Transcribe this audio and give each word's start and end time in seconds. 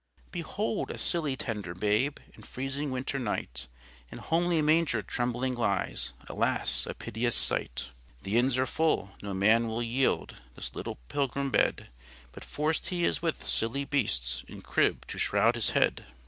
Behold 0.31 0.89
a 0.89 0.97
silly 0.97 1.35
tender 1.37 1.75
Babe, 1.75 2.17
In 2.33 2.41
freezing 2.41 2.89
winter 2.89 3.19
night, 3.19 3.67
In 4.11 4.17
homely 4.17 4.59
manger 4.59 5.03
trembling 5.03 5.53
lies; 5.53 6.13
Alas! 6.27 6.87
a 6.87 6.95
piteous 6.95 7.35
sight. 7.35 7.91
The 8.23 8.35
inns 8.39 8.57
are 8.57 8.65
full, 8.65 9.11
no 9.21 9.35
man 9.35 9.67
will 9.67 9.83
yield 9.83 10.41
This 10.55 10.73
little 10.73 10.95
Pilgrim 11.07 11.51
bed; 11.51 11.89
But 12.31 12.43
forced 12.43 12.87
He 12.87 13.05
is 13.05 13.21
with 13.21 13.47
silly 13.47 13.85
beasts 13.85 14.43
In 14.47 14.63
crib 14.63 15.05
to 15.05 15.19
shroud 15.19 15.53
His 15.53 15.69
head. 15.69 16.03